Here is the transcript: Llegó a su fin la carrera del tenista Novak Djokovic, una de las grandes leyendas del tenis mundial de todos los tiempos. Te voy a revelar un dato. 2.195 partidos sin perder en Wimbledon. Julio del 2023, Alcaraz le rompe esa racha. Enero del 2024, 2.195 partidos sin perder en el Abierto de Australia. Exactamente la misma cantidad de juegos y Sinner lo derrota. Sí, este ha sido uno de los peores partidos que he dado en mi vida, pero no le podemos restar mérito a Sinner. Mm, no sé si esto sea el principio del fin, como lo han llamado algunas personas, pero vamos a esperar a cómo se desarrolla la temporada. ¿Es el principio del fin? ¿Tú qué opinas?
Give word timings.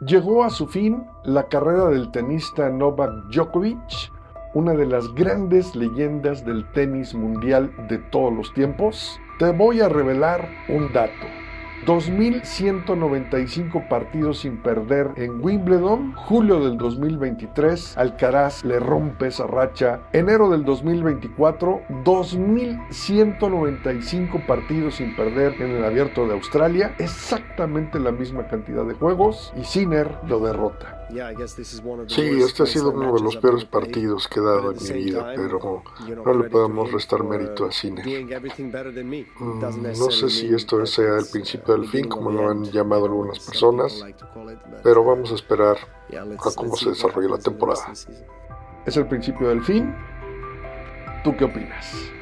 Llegó 0.00 0.44
a 0.44 0.50
su 0.50 0.68
fin 0.68 1.08
la 1.24 1.48
carrera 1.48 1.86
del 1.86 2.12
tenista 2.12 2.70
Novak 2.70 3.10
Djokovic, 3.32 4.12
una 4.54 4.72
de 4.74 4.86
las 4.86 5.12
grandes 5.14 5.74
leyendas 5.74 6.44
del 6.44 6.70
tenis 6.70 7.14
mundial 7.14 7.72
de 7.88 7.98
todos 7.98 8.32
los 8.32 8.54
tiempos. 8.54 9.18
Te 9.40 9.50
voy 9.50 9.80
a 9.80 9.88
revelar 9.88 10.48
un 10.68 10.92
dato. 10.92 11.37
2.195 11.86 13.88
partidos 13.88 14.40
sin 14.40 14.56
perder 14.58 15.12
en 15.16 15.42
Wimbledon. 15.42 16.12
Julio 16.14 16.62
del 16.64 16.76
2023, 16.78 17.96
Alcaraz 17.96 18.64
le 18.64 18.80
rompe 18.80 19.28
esa 19.28 19.46
racha. 19.46 20.00
Enero 20.12 20.50
del 20.50 20.64
2024, 20.64 21.80
2.195 22.04 24.44
partidos 24.46 24.96
sin 24.96 25.16
perder 25.16 25.54
en 25.60 25.70
el 25.72 25.84
Abierto 25.84 26.26
de 26.26 26.34
Australia. 26.34 26.94
Exactamente 26.98 27.98
la 27.98 28.12
misma 28.12 28.46
cantidad 28.48 28.84
de 28.84 28.92
juegos 28.94 29.54
y 29.56 29.64
Sinner 29.64 30.18
lo 30.26 30.40
derrota. 30.40 30.97
Sí, 32.08 32.22
este 32.42 32.62
ha 32.62 32.66
sido 32.66 32.90
uno 32.90 33.14
de 33.14 33.22
los 33.22 33.36
peores 33.36 33.64
partidos 33.64 34.28
que 34.28 34.40
he 34.40 34.42
dado 34.42 34.72
en 34.72 34.82
mi 34.82 35.04
vida, 35.04 35.32
pero 35.34 35.82
no 36.24 36.34
le 36.34 36.48
podemos 36.50 36.92
restar 36.92 37.24
mérito 37.24 37.64
a 37.64 37.72
Sinner. 37.72 38.04
Mm, 39.38 39.60
no 39.98 40.10
sé 40.10 40.28
si 40.30 40.54
esto 40.54 40.84
sea 40.86 41.16
el 41.16 41.26
principio 41.26 41.74
del 41.74 41.88
fin, 41.88 42.08
como 42.08 42.30
lo 42.30 42.50
han 42.50 42.64
llamado 42.64 43.06
algunas 43.06 43.38
personas, 43.38 44.04
pero 44.82 45.04
vamos 45.04 45.32
a 45.32 45.34
esperar 45.34 45.76
a 46.14 46.50
cómo 46.54 46.76
se 46.76 46.90
desarrolla 46.90 47.28
la 47.30 47.38
temporada. 47.38 47.92
¿Es 48.86 48.96
el 48.96 49.06
principio 49.06 49.48
del 49.48 49.62
fin? 49.62 49.94
¿Tú 51.24 51.36
qué 51.36 51.44
opinas? 51.44 52.17